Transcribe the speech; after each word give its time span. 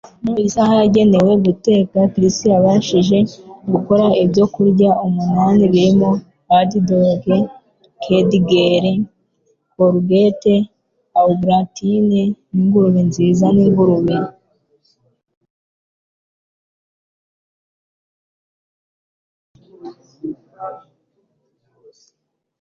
Mu 0.23 0.33
isaha 0.47 0.73
yagenewe 0.81 1.31
guteka, 1.45 1.97
Chris 2.13 2.37
yabashije 2.51 3.17
gukora 3.71 4.05
ibyokurya 4.23 4.89
umunani 5.05 5.63
birimo 5.73 6.09
haddock 6.49 7.25
kedgeree, 8.03 8.97
courgette 9.73 10.55
au 11.19 11.29
gratin 11.41 12.05
ningurube-nziza-ningurube. 12.53 14.15